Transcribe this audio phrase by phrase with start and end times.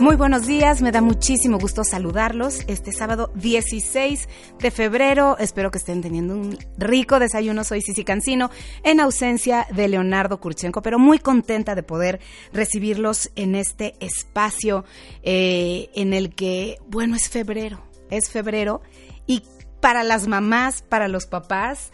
[0.00, 4.28] Muy buenos días, me da muchísimo gusto saludarlos este sábado 16
[4.58, 5.38] de febrero.
[5.38, 7.64] Espero que estén teniendo un rico desayuno.
[7.64, 8.50] Soy Cici Cancino
[8.82, 12.20] en ausencia de Leonardo Kurchenko, pero muy contenta de poder
[12.52, 14.84] recibirlos en este espacio
[15.22, 18.82] eh, en el que, bueno, es febrero, es febrero
[19.26, 19.44] y
[19.80, 21.90] para las mamás, para los papás,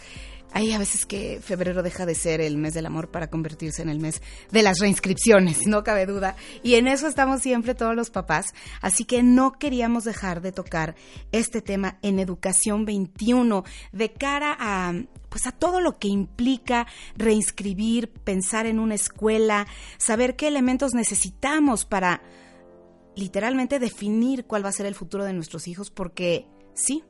[0.53, 3.89] hay a veces que febrero deja de ser el mes del amor para convertirse en
[3.89, 6.37] el mes de las reinscripciones, no cabe duda.
[6.63, 8.55] Y en eso estamos siempre todos los papás.
[8.81, 10.95] Así que no queríamos dejar de tocar
[11.33, 14.95] este tema en Educación 21 de cara a
[15.29, 19.67] pues a todo lo que implica reinscribir, pensar en una escuela,
[19.97, 22.21] saber qué elementos necesitamos para
[23.17, 27.03] literalmente definir cuál va a ser el futuro de nuestros hijos, porque sí,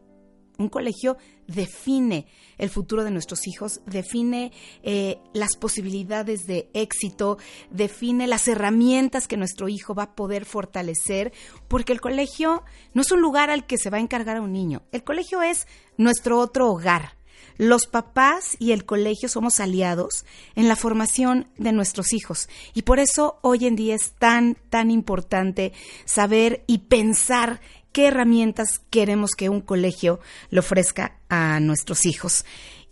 [0.62, 2.26] un colegio define
[2.58, 7.38] el futuro de nuestros hijos, define eh, las posibilidades de éxito,
[7.70, 11.32] define las herramientas que nuestro hijo va a poder fortalecer,
[11.68, 12.62] porque el colegio
[12.94, 15.42] no es un lugar al que se va a encargar a un niño, el colegio
[15.42, 17.16] es nuestro otro hogar.
[17.58, 22.98] Los papás y el colegio somos aliados en la formación de nuestros hijos y por
[22.98, 25.72] eso hoy en día es tan, tan importante
[26.04, 27.60] saber y pensar
[27.92, 32.44] qué herramientas queremos que un colegio le ofrezca a nuestros hijos.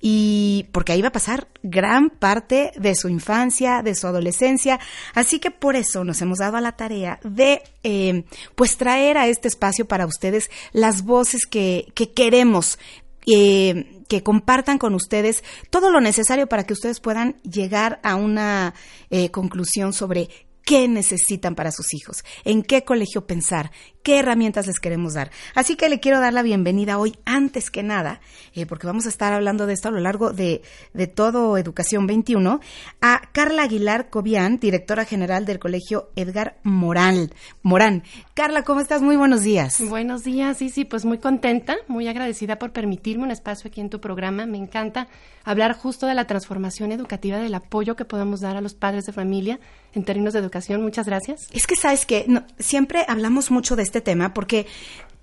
[0.02, 4.80] Y porque ahí va a pasar gran parte de su infancia, de su adolescencia.
[5.14, 9.26] Así que por eso nos hemos dado a la tarea de eh, pues traer a
[9.28, 12.78] este espacio para ustedes las voces que, que queremos.
[13.26, 18.74] Eh, que compartan con ustedes todo lo necesario para que ustedes puedan llegar a una
[19.10, 20.30] eh, conclusión sobre
[20.64, 23.70] qué necesitan para sus hijos, en qué colegio pensar,
[24.02, 25.30] qué herramientas les queremos dar.
[25.54, 28.20] Así que le quiero dar la bienvenida hoy, antes que nada,
[28.54, 30.62] eh, porque vamos a estar hablando de esto a lo largo de,
[30.94, 32.60] de todo Educación 21,
[33.00, 38.02] a Carla Aguilar Cobian, directora general del Colegio Edgar Moral, Morán.
[38.34, 39.02] Carla, ¿cómo estás?
[39.02, 39.80] Muy buenos días.
[39.88, 43.90] Buenos días, sí, sí, pues muy contenta, muy agradecida por permitirme un espacio aquí en
[43.90, 44.46] tu programa.
[44.46, 45.08] Me encanta
[45.44, 49.12] hablar justo de la transformación educativa, del apoyo que podemos dar a los padres de
[49.12, 49.60] familia
[49.92, 50.82] en términos de educación.
[50.82, 51.48] Muchas gracias.
[51.52, 52.26] Es que sabes que
[52.58, 54.66] siempre hablamos mucho de este tema porque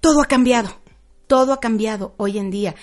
[0.01, 0.69] todo ha cambiado,
[1.28, 2.75] todo ha cambiado hoy en día.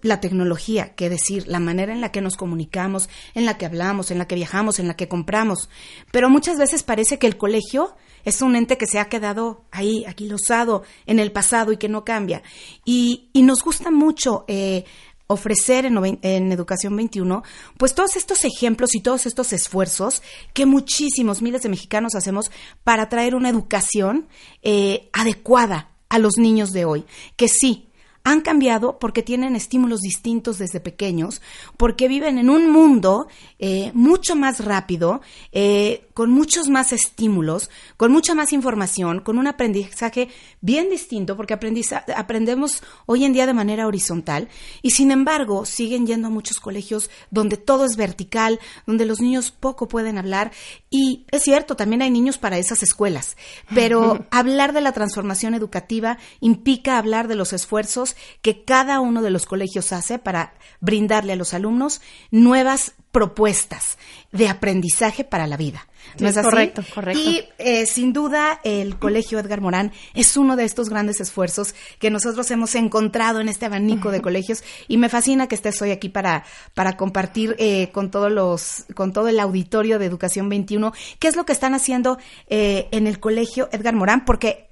[0.00, 4.10] La tecnología, qué decir, la manera en la que nos comunicamos, en la que hablamos,
[4.10, 5.70] en la que viajamos, en la que compramos.
[6.12, 10.04] Pero muchas veces parece que el colegio es un ente que se ha quedado ahí,
[10.06, 12.42] aquilosado en el pasado y que no cambia.
[12.84, 14.84] Y, y nos gusta mucho eh,
[15.26, 17.42] ofrecer en, Educación 21,
[17.78, 22.50] pues todos estos ejemplos y todos estos esfuerzos que muchísimos miles de mexicanos hacemos
[22.82, 24.28] para traer una educación
[24.62, 27.04] eh, adecuada a los niños de hoy,
[27.36, 27.88] que sí,
[28.26, 31.42] han cambiado porque tienen estímulos distintos desde pequeños,
[31.76, 35.20] porque viven en un mundo eh, mucho más rápido,
[35.52, 37.68] eh, con muchos más estímulos,
[37.98, 40.28] con mucha más información, con un aprendizaje
[40.62, 44.48] bien distinto, porque aprendemos hoy en día de manera horizontal,
[44.80, 49.50] y sin embargo siguen yendo a muchos colegios donde todo es vertical, donde los niños
[49.50, 50.50] poco pueden hablar,
[50.88, 53.36] y es cierto, también hay niños para esas escuelas,
[53.74, 59.30] pero hablar de la transformación educativa implica hablar de los esfuerzos que cada uno de
[59.30, 63.96] los colegios hace para brindarle a los alumnos nuevas propuestas
[64.32, 65.86] de aprendizaje para la vida.
[66.18, 66.48] ¿No es así?
[66.48, 67.20] Correcto, correcto.
[67.20, 72.10] Y eh, sin duda el Colegio Edgar Morán es uno de estos grandes esfuerzos que
[72.10, 76.08] nosotros hemos encontrado en este abanico de colegios y me fascina que estés hoy aquí
[76.08, 76.44] para,
[76.74, 81.36] para compartir eh, con todos los, con todo el auditorio de Educación 21 qué es
[81.36, 84.68] lo que están haciendo eh, en el Colegio Edgar Morán, porque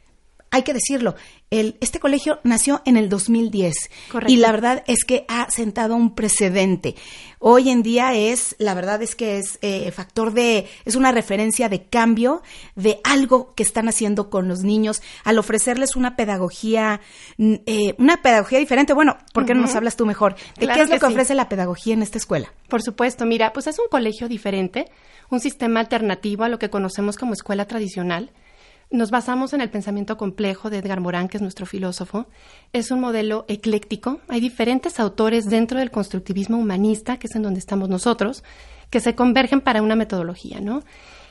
[0.52, 1.16] hay que decirlo,
[1.50, 3.74] el, este colegio nació en el 2010
[4.28, 6.94] y la verdad es que ha sentado un precedente.
[7.38, 11.70] Hoy en día es, la verdad es que es eh, factor de, es una referencia
[11.70, 12.42] de cambio
[12.76, 17.00] de algo que están haciendo con los niños al ofrecerles una pedagogía,
[17.38, 18.92] mm, eh, una pedagogía diferente.
[18.92, 20.36] Bueno, ¿por qué no nos hablas tú mejor?
[20.60, 22.52] ¿De qué es lo que, ofrece la pedagogía en esta escuela?
[22.68, 24.84] Por supuesto, mira, pues es un colegio diferente,
[25.30, 28.32] un sistema alternativo a lo que conocemos como escuela tradicional
[28.92, 32.26] nos basamos en el pensamiento complejo de Edgar Morán, que es nuestro filósofo.
[32.72, 34.20] Es un modelo ecléctico.
[34.28, 38.44] Hay diferentes autores dentro del constructivismo humanista, que es en donde estamos nosotros,
[38.90, 40.82] que se convergen para una metodología, ¿no?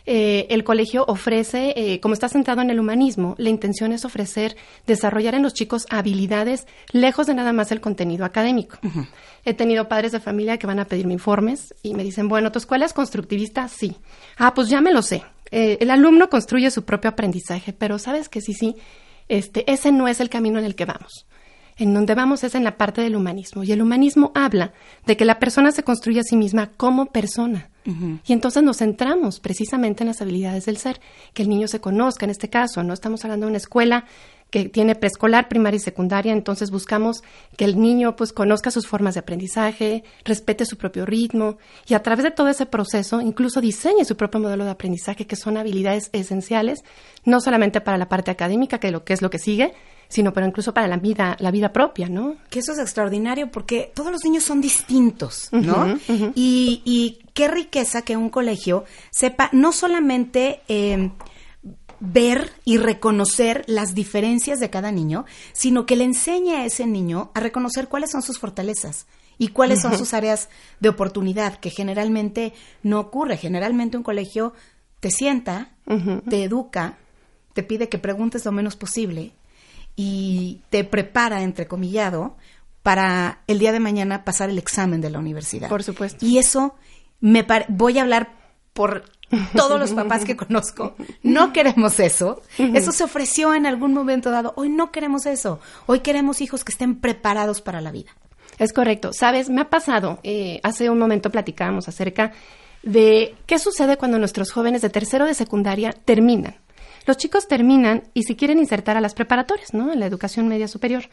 [0.05, 4.57] Eh, el colegio ofrece, eh, como está centrado en el humanismo, la intención es ofrecer,
[4.87, 8.79] desarrollar en los chicos habilidades lejos de nada más el contenido académico.
[9.45, 12.57] He tenido padres de familia que van a pedirme informes y me dicen, bueno, ¿tu
[12.57, 13.67] escuela es constructivista?
[13.67, 13.95] Sí.
[14.37, 15.23] Ah, pues ya me lo sé.
[15.51, 18.75] Eh, el alumno construye su propio aprendizaje, pero sabes que sí, sí,
[19.27, 21.27] este, ese no es el camino en el que vamos.
[21.77, 23.63] En donde vamos es en la parte del humanismo.
[23.63, 24.73] Y el humanismo habla
[25.05, 27.69] de que la persona se construye a sí misma como persona.
[28.27, 31.01] Y entonces nos centramos precisamente en las habilidades del ser,
[31.33, 34.05] que el niño se conozca en este caso, no estamos hablando de una escuela
[34.51, 37.23] que tiene preescolar, primaria y secundaria, entonces buscamos
[37.57, 41.57] que el niño pues conozca sus formas de aprendizaje, respete su propio ritmo
[41.87, 45.37] y a través de todo ese proceso incluso diseñe su propio modelo de aprendizaje que
[45.37, 46.83] son habilidades esenciales
[47.23, 49.73] no solamente para la parte académica, que, lo, que es lo que sigue,
[50.09, 52.35] sino pero incluso para la vida, la vida propia, ¿no?
[52.49, 55.97] Que eso es extraordinario porque todos los niños son distintos, ¿no?
[56.35, 61.11] Y, y, qué riqueza que un colegio sepa no solamente eh,
[62.01, 67.31] ver y reconocer las diferencias de cada niño, sino que le enseñe a ese niño
[67.33, 69.05] a reconocer cuáles son sus fortalezas
[69.37, 70.49] y cuáles son sus áreas
[70.79, 72.53] de oportunidad, que generalmente
[72.83, 73.37] no ocurre.
[73.37, 74.53] Generalmente un colegio
[74.99, 75.71] te sienta,
[76.29, 76.97] te educa,
[77.53, 79.31] te pide que preguntes lo menos posible
[79.95, 82.35] y te prepara, entrecomillado,
[82.83, 85.69] para el día de mañana pasar el examen de la universidad.
[85.69, 86.25] Por supuesto.
[86.25, 86.75] Y eso
[87.19, 88.33] me voy a hablar
[88.73, 89.05] por
[89.55, 92.41] todos los papás que conozco, no queremos eso.
[92.57, 94.53] Eso se ofreció en algún momento dado.
[94.55, 95.59] Hoy no queremos eso.
[95.85, 98.11] Hoy queremos hijos que estén preparados para la vida.
[98.57, 99.11] Es correcto.
[99.13, 102.31] Sabes, me ha pasado, eh, hace un momento platicábamos acerca
[102.83, 106.55] de qué sucede cuando nuestros jóvenes de tercero de secundaria terminan.
[107.05, 109.91] Los chicos terminan y si quieren insertar a las preparatorias, ¿no?
[109.91, 111.03] En la educación media superior.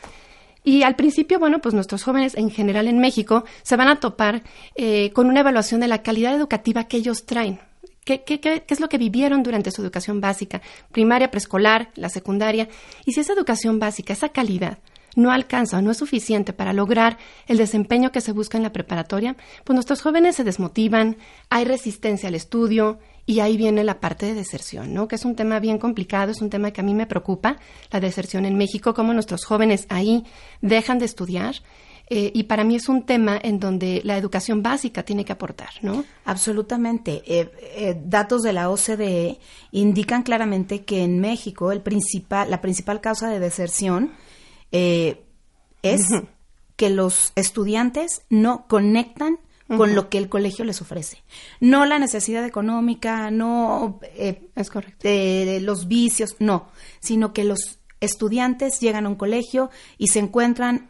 [0.64, 4.42] Y al principio, bueno, pues nuestros jóvenes en general en México se van a topar
[4.74, 7.60] eh, con una evaluación de la calidad educativa que ellos traen.
[8.08, 10.62] ¿Qué, qué, qué, es lo que vivieron durante su educación básica,
[10.92, 12.66] primaria, preescolar, la secundaria?
[13.04, 14.78] Y si esa educación básica, esa calidad,
[15.14, 17.18] no alcanza o no es suficiente para lograr
[17.48, 21.18] el desempeño que se busca en la preparatoria, pues nuestros jóvenes se desmotivan,
[21.50, 25.06] hay resistencia al estudio, y ahí viene la parte de deserción, ¿no?
[25.06, 27.58] Que es un tema bien complicado, es un tema que a mí me preocupa,
[27.90, 30.24] la deserción en México, cómo nuestros jóvenes ahí
[30.62, 31.56] dejan de estudiar.
[32.10, 35.70] Eh, y para mí es un tema en donde la educación básica tiene que aportar,
[35.82, 36.04] ¿no?
[36.24, 37.22] Absolutamente.
[37.26, 39.38] Eh, eh, datos de la OCDE
[39.72, 44.12] indican claramente que en México el principal, la principal causa de deserción
[44.70, 46.06] es
[46.76, 49.38] que los estudiantes no conectan
[49.76, 51.22] con lo que el colegio les ofrece.
[51.60, 55.08] No la necesidad económica, no eh, es correcto.
[55.60, 56.68] los vicios, no,
[57.00, 60.88] sino que los estudiantes llegan a un colegio y se encuentran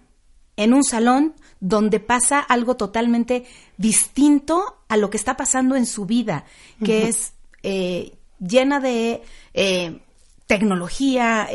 [0.59, 3.47] en un salón donde pasa algo totalmente
[3.79, 6.45] distinto a lo que está pasando en su vida,
[6.85, 7.33] que es
[7.63, 9.23] eh, llena de
[9.55, 10.01] eh,
[10.47, 11.49] tecnología,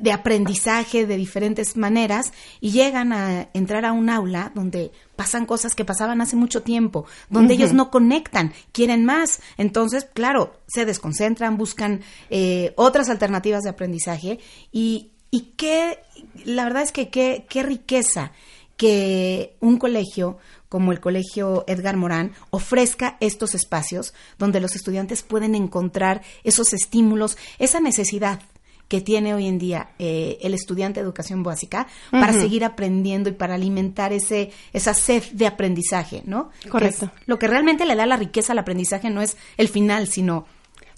[0.00, 5.74] de aprendizaje de diferentes maneras y llegan a entrar a un aula donde pasan cosas
[5.74, 9.40] que pasaban hace mucho tiempo, donde ellos no conectan, quieren más.
[9.58, 14.38] Entonces, claro, se desconcentran, buscan eh, otras alternativas de aprendizaje
[14.72, 15.98] y, y qué,
[16.44, 18.32] la verdad es que qué, qué riqueza
[18.76, 20.38] que un colegio
[20.70, 27.36] como el Colegio Edgar Morán ofrezca estos espacios donde los estudiantes pueden encontrar esos estímulos,
[27.58, 28.40] esa necesidad
[28.86, 33.32] que tiene hoy en día eh, el estudiante de educación básica para seguir aprendiendo y
[33.32, 36.50] para alimentar ese esa sed de aprendizaje, ¿no?
[36.68, 37.10] Correcto.
[37.26, 40.46] lo que realmente le da la riqueza al aprendizaje no es el final, sino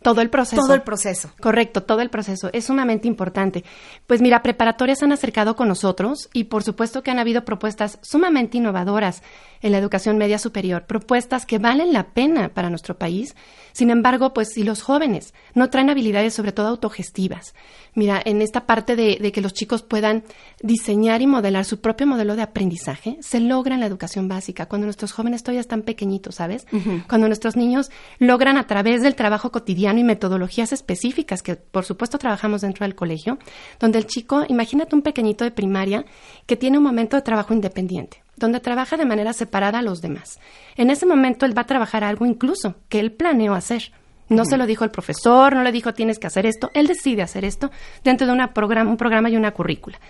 [0.03, 0.63] todo el proceso.
[0.63, 1.31] Todo el proceso.
[1.41, 2.51] Correcto, todo el proceso.
[2.53, 3.65] Es sumamente importante.
[4.07, 8.59] Pues mira, preparatorias han acercado con nosotros y por supuesto que han habido propuestas sumamente
[8.59, 9.23] innovadoras
[9.63, 13.37] en la educación media superior, propuestas que valen la pena para nuestro país.
[13.73, 17.55] Sin embargo, pues si los jóvenes no traen habilidades sobre todo autogestivas,
[17.95, 20.25] mira, en esta parte de, que los chicos puedan
[20.63, 24.87] diseñar y modelar su propio modelo de aprendizaje, se logra en la educación básica, cuando
[24.87, 26.67] nuestros jóvenes todavía están pequeñitos, ¿sabes?
[27.09, 32.19] Cuando nuestros niños logran a través del trabajo cotidiano y metodologías específicas que por supuesto
[32.19, 33.39] trabajamos dentro del colegio,
[33.79, 36.05] donde el chico, imagínate un pequeñito de primaria
[36.47, 40.41] que tiene un momento de trabajo independiente donde trabaja de manera separada a los demás.
[40.77, 43.93] En ese momento él va a trabajar algo incluso que él planeó hacer.
[44.29, 47.23] No se lo dijo el profesor, no le dijo tienes que hacer esto, él decide
[47.23, 47.71] hacer esto
[48.03, 50.01] dentro de una programa, un programa y una currícula.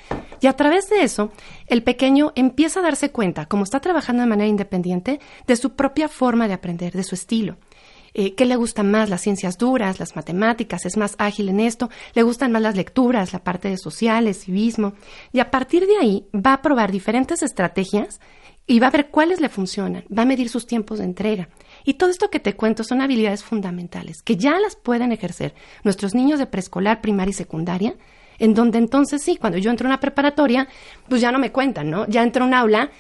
[0.41, 1.33] Y a través de eso,
[1.67, 6.09] el pequeño empieza a darse cuenta, como está trabajando de manera independiente, de su propia
[6.09, 7.57] forma de aprender, de su estilo.
[8.15, 11.91] Eh, qué le gustan más, las ciencias duras, las matemáticas, es más ágil en esto,
[12.15, 14.95] le gustan más las lecturas, la parte de sociales, civismo,
[15.33, 18.21] y a partir de ahí va a probar diferentes estrategias
[18.67, 21.49] y va a ver cuáles le funcionan, va a medir sus tiempos de entrega.
[21.85, 26.15] Y todo esto que te cuento son habilidades fundamentales que ya las pueden ejercer nuestros
[26.15, 27.97] niños de preescolar, primaria y secundaria,
[28.39, 30.69] en donde entonces sí, cuando yo entro a una preparatoria,
[31.09, 32.07] pues ya no me cuentan, ¿no?
[32.09, 32.91] Ya entro a un aula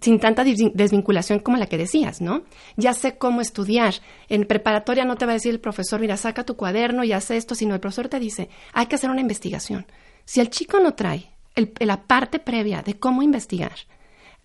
[0.00, 2.42] sin tanta desvinculación como la que decías, ¿no?
[2.76, 3.94] Ya sé cómo estudiar.
[4.28, 7.30] En preparatoria no te va a decir el profesor, mira, saca tu cuaderno y haz
[7.30, 9.86] esto, sino el profesor te dice, hay que hacer una investigación.
[10.24, 11.30] Si el chico no trae
[11.78, 13.76] la parte previa de cómo investigar,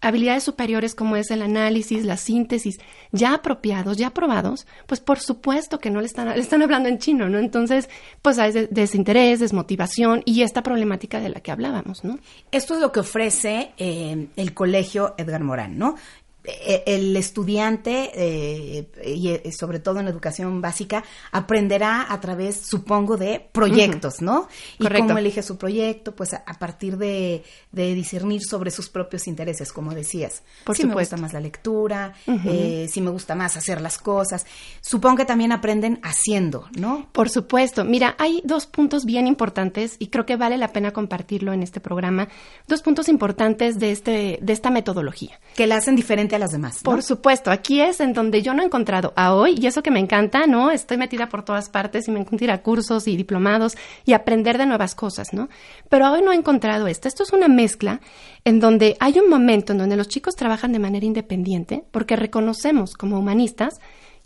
[0.02, 2.80] habilidades superiores como es el análisis, la síntesis,
[3.12, 7.30] ya apropiados, ya aprobados, pues por supuesto que no le están, están hablando en chino,
[7.30, 7.40] ¿no?
[7.40, 7.90] Entonces,
[8.22, 12.20] pues hay desinterés, desmotivación y esta problemática de la que hablábamos, ¿no?
[12.52, 15.96] Esto es lo que ofrece eh, el colegio Edgar Morán, ¿no?
[16.44, 22.66] Eh, el estudiante, eh, y eh, sobre todo en la educación básica, aprenderá a través,
[22.66, 24.48] supongo, de proyectos, ¿no?
[24.80, 29.94] Y cómo elige su proyecto, pues a, partir de, discernir sobre sus propios intereses, como
[29.94, 30.42] decías.
[30.64, 34.46] Por si me gusta más la lectura, si me gusta más hacer las cosas.
[34.82, 37.08] Supongo que también aprenden haciendo, ¿no?
[37.12, 37.86] Por supuesto.
[37.86, 41.80] Mira, hay dos puntos bien importantes y creo que vale la pena compartirlo en este
[41.80, 42.30] programa.
[42.68, 45.40] Dos puntos importantes de, este, de esta metodología.
[45.56, 46.82] Que la hacen diferente a las demás.
[46.84, 49.92] Por supuesto, aquí es en donde yo no he encontrado a hoy, y eso que
[49.92, 50.72] me encanta, ¿no?
[50.72, 54.58] Estoy metida por todas partes y me encuentro ir a cursos y diplomados y aprender
[54.58, 55.50] de nuevas cosas, ¿no?
[55.90, 57.08] Pero hoy no he encontrado esto.
[57.08, 58.02] Esto es una mezcla
[58.46, 62.94] en donde hay un momento en donde los chicos trabajan de manera independiente, porque reconocemos
[62.94, 63.80] como humanistas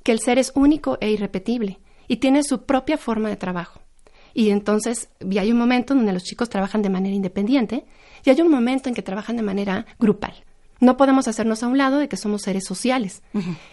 [0.03, 3.81] que el ser es único e irrepetible y tiene su propia forma de trabajo.
[4.33, 7.85] Y entonces y hay un momento en donde los chicos trabajan de manera independiente
[8.23, 10.35] y hay un momento en que trabajan de manera grupal.
[10.79, 13.21] No podemos hacernos a un lado de que somos seres sociales.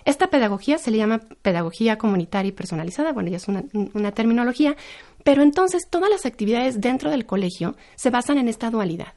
[0.04, 4.76] Esta pedagogía se le llama pedagogía comunitaria y personalizada, bueno, ya es una, una terminología,
[5.24, 9.14] pero entonces todas las actividades dentro del colegio se basan en esta dualidad.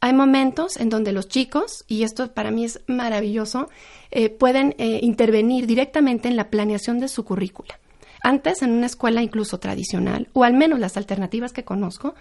[0.00, 3.68] Hay momentos en donde los chicos, y esto para mí es maravilloso,
[4.10, 7.78] eh, pueden eh, intervenir directamente en la planeación de su currícula.
[8.22, 12.14] Antes, en una escuela incluso tradicional, o al menos las alternativas que conozco,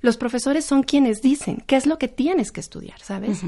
[0.00, 3.42] los profesores son quienes dicen qué es lo que tienes que estudiar, ¿sabes?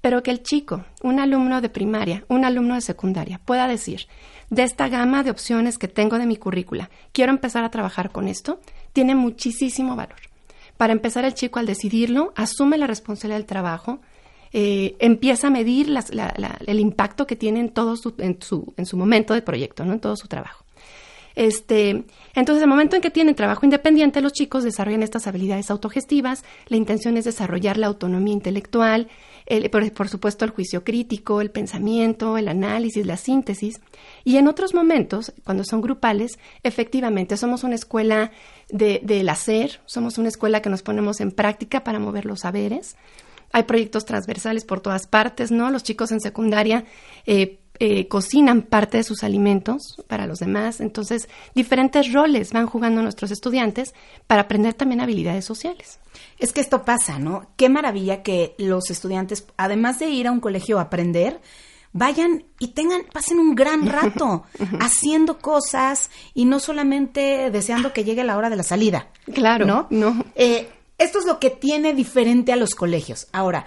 [0.00, 4.06] Pero que el chico, un alumno de primaria, un alumno de secundaria, pueda decir,
[4.50, 8.28] de esta gama de opciones que tengo de mi currícula, quiero empezar a trabajar con
[8.28, 8.60] esto,
[8.92, 10.18] tiene muchísimo valor.
[10.76, 14.00] Para empezar, el chico al decidirlo, asume la responsabilidad del trabajo,
[14.52, 15.92] eh, empieza a medir
[16.66, 19.92] el impacto que tiene en, todo su, en, su, en su momento de proyecto, ¿no?
[19.92, 20.64] en todo su trabajo.
[21.38, 26.42] Este, entonces, el momento en que tienen trabajo independiente, los chicos desarrollan estas habilidades autogestivas.
[26.66, 29.06] La intención es desarrollar la autonomía intelectual,
[29.94, 33.80] por, supuesto el juicio crítico, el pensamiento, el análisis, la síntesis.
[34.24, 38.30] Y en otros momentos, cuando son grupales, efectivamente somos una escuela
[38.68, 42.96] de, del hacer, somos una escuela que nos ponemos en práctica para mover los saberes.
[43.52, 45.70] Hay proyectos transversales por todas partes, ¿no?
[45.70, 46.84] Los chicos en secundaria
[47.24, 50.80] eh, eh, cocinan parte de sus alimentos para los demás.
[50.80, 53.94] Entonces, diferentes roles van jugando nuestros estudiantes
[54.26, 56.00] para aprender también habilidades sociales.
[56.38, 57.46] Es que esto pasa, ¿no?
[57.56, 61.40] Qué maravilla que los estudiantes, además de ir a un colegio a aprender,
[61.92, 64.44] vayan y tengan, pasen un gran rato
[64.80, 69.08] haciendo cosas y no solamente deseando que llegue la hora de la salida.
[69.32, 69.86] Claro, ¿no?
[69.90, 70.24] no.
[70.34, 70.68] Eh,
[70.98, 73.28] esto es lo que tiene diferente a los colegios.
[73.32, 73.66] Ahora,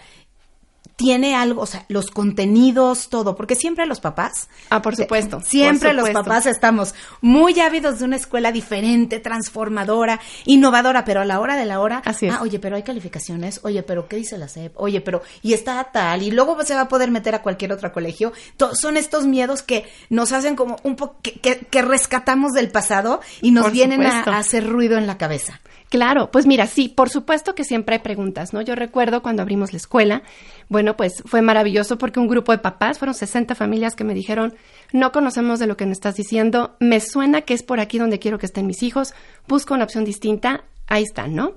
[1.01, 4.49] tiene algo, o sea, los contenidos, todo, porque siempre los papás.
[4.69, 5.41] Ah, por supuesto.
[5.41, 11.39] Siempre los papás estamos muy ávidos de una escuela diferente, transformadora, innovadora, pero a la
[11.39, 12.03] hora de la hora.
[12.05, 12.33] Así es.
[12.33, 14.73] Ah, oye, pero hay calificaciones, oye, pero ¿qué dice la SEP?
[14.75, 17.91] Oye, pero, y está tal, y luego se va a poder meter a cualquier otro
[17.91, 18.31] colegio.
[18.73, 23.71] son estos miedos que nos hacen como un poco, que, rescatamos del pasado y nos
[23.71, 25.61] vienen a hacer ruido en la cabeza.
[25.91, 28.61] Claro, pues mira, sí, por supuesto que siempre hay preguntas, ¿no?
[28.61, 30.23] Yo recuerdo cuando abrimos la escuela,
[30.69, 34.53] bueno, pues fue maravilloso porque un grupo de papás, fueron 60 familias que me dijeron,
[34.93, 38.19] no conocemos de lo que me estás diciendo, me suena que es por aquí donde
[38.19, 39.13] quiero que estén mis hijos,
[39.49, 41.55] busco una opción distinta, ahí están, ¿no?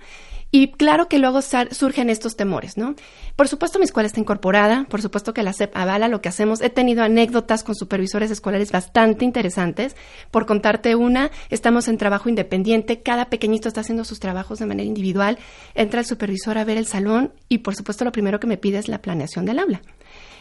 [0.55, 2.95] Y claro que luego surgen estos temores, ¿no?
[3.35, 6.61] Por supuesto, mi escuela está incorporada, por supuesto que la SEP avala lo que hacemos.
[6.61, 9.97] He tenido anécdotas con supervisores escolares bastante interesantes.
[10.31, 14.87] Por contarte una, estamos en trabajo independiente, cada pequeñito está haciendo sus trabajos de manera
[14.87, 15.41] individual.
[15.75, 18.79] Entra el supervisor a ver el salón y, por supuesto, lo primero que me pide
[18.79, 19.83] es la planeación del aula.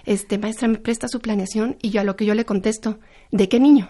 [0.06, 3.00] Este, maestra, me presta su planeación y yo a lo que yo le contesto,
[3.32, 3.90] ¿de qué niño?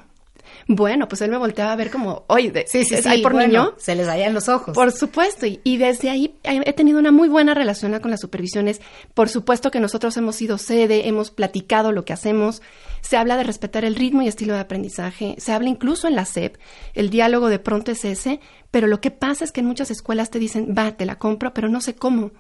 [0.67, 3.47] Bueno, pues él me volteaba a ver como, oye, sí, sí, sí, ¿hay por bueno,
[3.47, 3.73] niño?
[3.77, 4.75] Se les en los ojos.
[4.75, 8.81] Por supuesto, y, y, desde ahí he tenido una muy buena relación con las supervisiones.
[9.13, 12.61] Por supuesto que nosotros hemos sido sede, hemos platicado lo que hacemos.
[13.01, 15.35] Se habla de respetar el ritmo y estilo de aprendizaje.
[15.37, 16.57] Se habla incluso en la SEP.
[16.93, 18.39] El diálogo de pronto es ese,
[18.71, 21.53] pero lo que pasa es que en muchas escuelas te dicen, va, te la compro,
[21.53, 22.31] pero no sé cómo.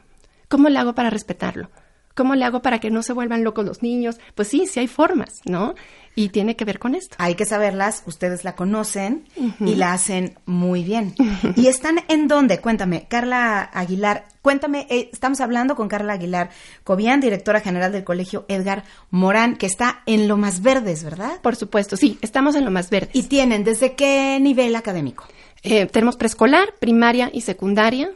[0.47, 1.69] ¿Cómo le hago para respetarlo?
[2.15, 4.19] ¿Cómo le hago para que no se vuelvan locos los niños?
[4.35, 5.73] Pues sí, sí hay formas, ¿no?
[6.15, 7.15] Y tiene que ver con esto.
[7.17, 9.25] Hay que saberlas, ustedes la conocen
[9.59, 11.15] y la hacen muy bien.
[11.55, 12.59] ¿Y están en dónde?
[12.59, 16.51] Cuéntame, Carla Aguilar, cuéntame, eh, estamos hablando con Carla Aguilar
[16.83, 21.41] Cobian, directora general del Colegio Edgar Morán, que está en Lo Más Verdes, ¿verdad?
[21.41, 23.09] Por supuesto, sí, estamos en Lo Más Verdes.
[23.13, 25.25] ¿Y tienen desde qué nivel académico?
[25.63, 28.11] Eh, tenemos preescolar, primaria y secundaria.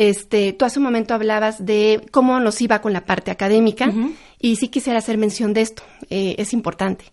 [0.00, 3.92] Este, tú hace un momento hablabas de cómo nos iba con la parte académica
[4.38, 7.04] y sí quisiera hacer mención de esto, eh, es importante.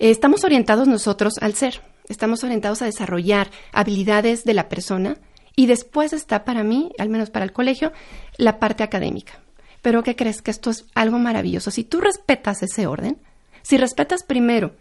[0.00, 5.16] Eh, estamos orientados nosotros al ser, estamos orientados a desarrollar habilidades de la persona
[5.54, 7.92] y después está para mí, al menos para el colegio,
[8.36, 9.34] la parte académica.
[9.80, 10.42] Pero ¿qué crees?
[10.42, 11.70] Que esto es algo maravilloso.
[11.70, 13.16] Si tú respetas ese orden,
[13.62, 14.72] si respetas primero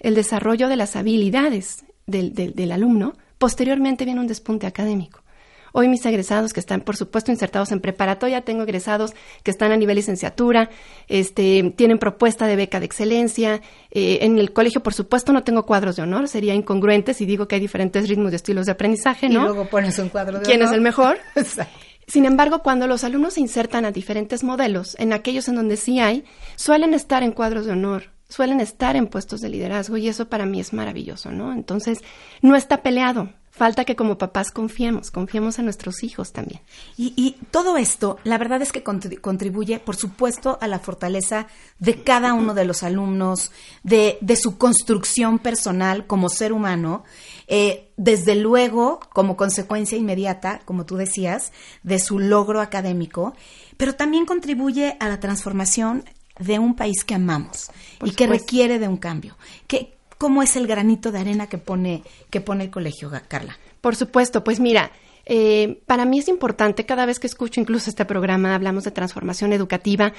[0.00, 5.20] el desarrollo de las habilidades del, del alumno, posteriormente viene un despunte académico.
[5.78, 9.76] Hoy mis egresados que están, por supuesto, insertados en preparatoria, tengo egresados que están a
[9.76, 10.70] nivel licenciatura,
[11.06, 13.60] este, tienen propuesta de beca de excelencia.
[13.90, 17.46] Eh, en el colegio, por supuesto, no tengo cuadros de honor, sería incongruente si digo
[17.46, 19.42] que hay diferentes ritmos y estilos de aprendizaje, ¿no?
[19.42, 20.72] Y luego pones un cuadro de ¿Quién honor.
[20.72, 21.18] es el mejor?
[21.36, 21.78] Exacto.
[22.06, 26.00] Sin embargo, cuando los alumnos se insertan a diferentes modelos, en aquellos en donde sí
[26.00, 30.30] hay, suelen estar en cuadros de honor, suelen estar en puestos de liderazgo y eso
[30.30, 31.52] para mí es maravilloso, ¿no?
[31.52, 31.98] Entonces,
[32.40, 33.28] no está peleado.
[33.56, 36.60] Falta que como papás confiemos, confiemos en nuestros hijos también.
[36.98, 41.46] Y, y todo esto, la verdad es que contribuye, por supuesto, a la fortaleza
[41.78, 47.04] de cada uno de los alumnos, de, de su construcción personal como ser humano,
[47.48, 51.50] eh, desde luego, como consecuencia inmediata, como tú decías,
[51.82, 53.34] de su logro académico,
[53.78, 56.04] pero también contribuye a la transformación
[56.38, 59.38] de un país que amamos Por y que requiere de un cambio.
[59.66, 63.58] ¿Qué, ¿Cómo es el granito de arena que pone, que pone el colegio, Carla?
[63.80, 64.90] Por supuesto, pues mira,
[65.26, 69.52] eh, para mí es importante, cada vez que escucho incluso este programa, hablamos de transformación
[69.52, 70.12] educativa,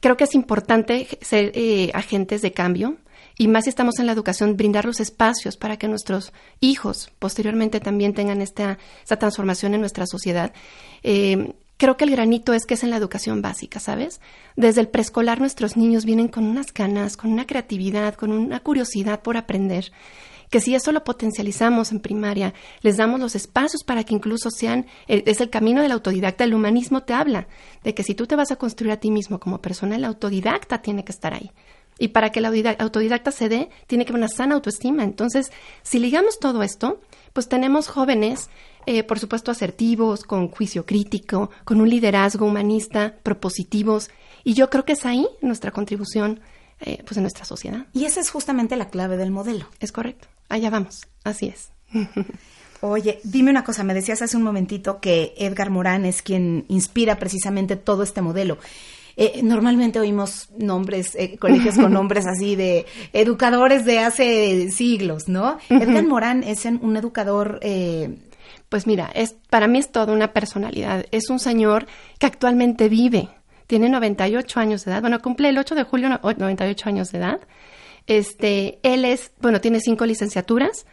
[0.00, 2.96] creo que es importante ser eh, agentes de cambio
[3.36, 7.80] y más si estamos en la educación, brindar los espacios para que nuestros hijos posteriormente
[7.80, 10.52] también tengan esta, esta transformación en nuestra sociedad.
[11.02, 14.20] Eh, creo que el granito es que es en la educación básica, ¿sabes?
[14.56, 19.20] Desde el preescolar nuestros niños vienen con unas ganas, con una creatividad, con una curiosidad
[19.20, 19.92] por aprender,
[20.52, 22.52] que si eso lo potencializamos en primaria,
[22.82, 26.54] les damos los espacios para que incluso sean, eh, es el camino del autodidacta, el
[26.54, 27.48] humanismo te habla
[27.82, 30.82] de que si tú te vas a construir a ti mismo como persona, el autodidacta
[30.82, 31.52] tiene que estar ahí.
[31.98, 32.46] Y para que el
[32.78, 35.04] autodidacta se dé, tiene que haber una sana autoestima.
[35.04, 37.00] Entonces, si ligamos todo esto,
[37.32, 38.50] pues tenemos jóvenes
[38.86, 44.10] eh, por supuesto, asertivos, con juicio crítico, con un liderazgo humanista, propositivos.
[44.44, 46.40] Y yo creo que es ahí nuestra contribución
[46.80, 47.86] eh, pues en nuestra sociedad.
[47.92, 49.66] Y esa es justamente la clave del modelo.
[49.80, 50.28] Es correcto.
[50.48, 51.06] Allá vamos.
[51.24, 51.70] Así es.
[52.80, 57.16] Oye, dime una cosa, me decías hace un momentito que Edgar Morán es quien inspira
[57.16, 58.58] precisamente todo este modelo.
[59.16, 65.58] Eh, normalmente oímos nombres, eh, colegios con nombres así de educadores de hace siglos, ¿no?
[65.68, 68.16] Edgar Morán es un educador eh,
[68.72, 71.04] pues mira, es, para mí es toda una personalidad.
[71.10, 71.84] Es un señor
[72.18, 73.28] que actualmente vive.
[73.66, 75.02] Tiene 98 años de edad.
[75.02, 77.40] Bueno, cumple el 8 de julio 98 años de edad.
[78.06, 80.86] Este, él es, bueno, tiene cinco licenciaturas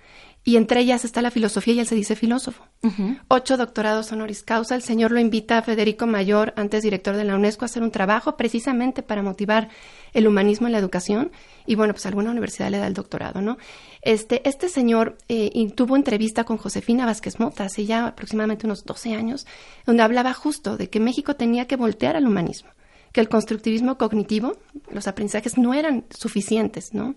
[0.43, 2.65] y entre ellas está la filosofía y él se dice filósofo.
[2.81, 3.21] Uh -huh.
[3.29, 4.75] Ocho doctorados honoris causa.
[4.75, 7.91] El señor lo invita a Federico Mayor, antes director de la UNESCO, a hacer un
[7.91, 9.69] trabajo precisamente para motivar
[10.11, 11.31] el humanismo en la educación.
[11.65, 13.57] Y bueno, pues alguna universidad le da el doctorado, ¿no?
[14.01, 19.13] Este, este señor eh, tuvo entrevista con Josefina Vázquez Mota hace ya aproximadamente unos 12
[19.13, 19.45] años,
[19.85, 22.69] donde hablaba justo de que México tenía que voltear al humanismo,
[23.11, 24.57] que el constructivismo cognitivo,
[24.89, 27.15] los aprendizajes no eran suficientes, ¿no?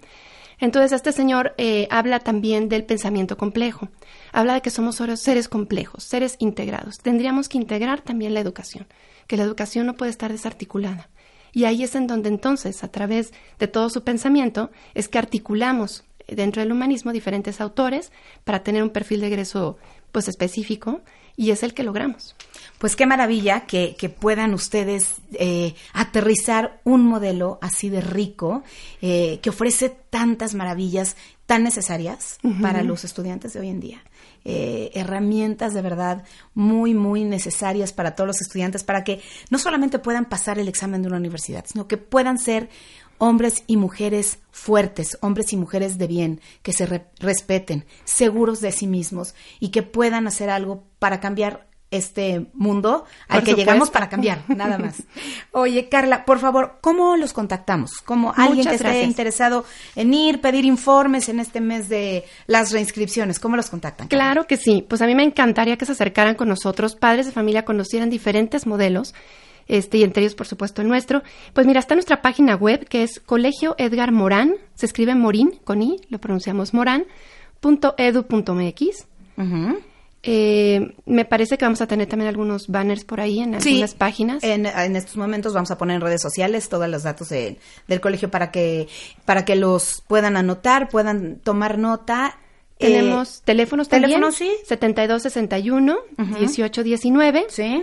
[0.59, 3.89] Entonces, este señor eh, habla también del pensamiento complejo,
[4.33, 6.99] habla de que somos seres complejos, seres integrados.
[6.99, 8.87] Tendríamos que integrar también la educación,
[9.27, 11.09] que la educación no puede estar desarticulada.
[11.53, 16.05] Y ahí es en donde entonces, a través de todo su pensamiento, es que articulamos
[16.29, 18.13] dentro del humanismo diferentes autores
[18.45, 19.79] para tener un perfil de egreso
[20.13, 21.01] pues específico
[21.37, 22.35] y es el que logramos.
[22.79, 28.63] Pues qué maravilla que, que puedan ustedes eh, aterrizar un modelo así de rico
[29.01, 32.61] eh, que ofrece tantas maravillas tan necesarias uh -huh.
[32.61, 34.03] para los estudiantes de hoy en día.
[34.45, 40.01] Eh, herramientas de verdad muy, muy necesarias para todos los estudiantes para que no solamente
[40.01, 42.69] puedan pasar el examen de una universidad, sino que puedan ser
[43.23, 48.73] hombres y mujeres fuertes, hombres y mujeres de bien, que se re- respeten, seguros de
[48.73, 53.91] sí mismos y que puedan hacer algo para cambiar este mundo al Por que llegamos
[53.91, 55.03] para cambiar, nada más.
[55.53, 57.93] Oye, Carla, por favor, ¿cómo los contactamos?
[58.05, 63.39] ¿Cómo alguien que esté interesado en ir, pedir informes en este mes de las reinscripciones,
[63.39, 64.09] ¿cómo los contactan?
[64.09, 64.25] Carla?
[64.25, 64.85] Claro que sí.
[64.89, 68.67] Pues a mí me encantaría que se acercaran con nosotros, padres de familia, conocieran diferentes
[68.67, 69.15] modelos,
[69.69, 71.23] este, y entre ellos, por supuesto, el nuestro.
[71.53, 75.83] Pues mira, está nuestra página web, que es Colegio Edgar Morán, se escribe Morín, con
[75.83, 77.07] I, lo pronunciamos Morán,
[77.61, 79.07] punto edu punto mx.
[80.25, 83.95] Eh, me parece que vamos a tener también algunos banners por ahí en Sí, algunas
[83.95, 84.45] páginas.
[84.45, 88.01] En, en estos momentos vamos a poner en redes sociales todos los datos de- del
[88.01, 88.87] colegio para que
[89.25, 92.39] para que los puedan anotar, puedan tomar nota.
[92.79, 94.21] Eh, Tenemos teléfonos también.
[94.21, 94.49] teléfonos, sí.
[94.65, 96.25] 7261 Ujú.
[96.35, 97.83] 1819 sí.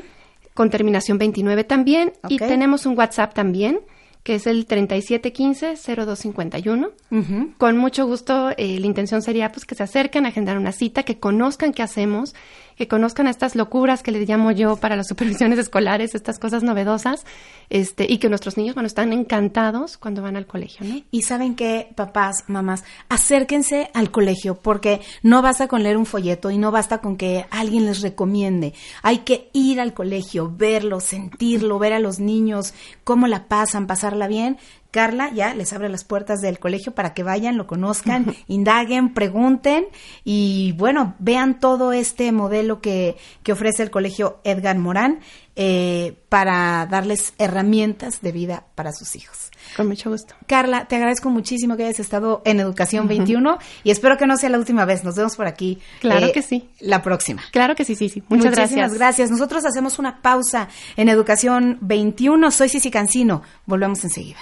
[0.60, 2.12] Con terminación 29 también.
[2.28, 3.80] Y tenemos un WhatsApp también,
[4.23, 6.91] que es el 3715-0251.
[7.12, 7.53] Ujú.
[7.58, 11.03] Con mucho gusto, eh, la intención sería pues que se acerquen a agendar una cita,
[11.03, 12.34] que conozcan qué hacemos,
[12.79, 17.25] que conozcan estas locuras que le llamo yo para las supervisiones escolares, estas cosas novedosas,
[17.69, 21.01] este, y que nuestros niños, bueno, están encantados cuando van al colegio, ¿no?
[21.12, 26.51] Y saben qué, papás, mamás, acérquense al colegio porque no basta con leer un folleto
[26.51, 28.73] y no basta con que alguien les recomiende.
[29.01, 33.88] Hay que ir al colegio, verlo, sentirlo, ver a los niños, cómo la pasan,
[34.19, 34.58] pasarla bien.
[34.91, 39.86] Carla ya les abre las puertas del colegio para que vayan, lo conozcan, indaguen, pregunten
[40.23, 45.19] y bueno, vean todo este modelo que, que ofrece el colegio Edgar Morán
[45.62, 49.52] eh, para darles herramientas de vida para sus hijos.
[49.76, 50.34] Con mucho gusto.
[50.48, 54.50] Carla, te agradezco muchísimo que hayas estado en Educación 21 y espero que no sea
[54.50, 55.04] la última vez.
[55.04, 55.80] Nos vemos por aquí.
[55.82, 56.69] eh, Claro que sí.
[56.80, 57.41] La próxima.
[57.52, 58.24] Claro que sí, sí, sí.
[58.30, 58.93] Muchas Muchísimas gracias.
[58.98, 59.32] gracias.
[59.32, 62.52] Nosotros hacemos una pausa en Educación 21.
[62.52, 63.41] Soy Cici Cancino.
[63.65, 64.38] Volvemos enseguida.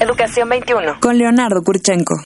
[0.00, 0.98] Educación 21.
[1.00, 2.14] Con Leonardo Kurchenko.